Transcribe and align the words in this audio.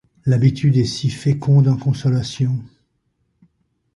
L’habitude 0.25 0.77
est 0.77 0.85
si 0.85 1.11
féconde 1.11 1.67
en 1.67 1.77
consolations! 1.77 2.57